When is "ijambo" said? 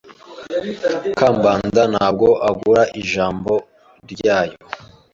3.01-3.53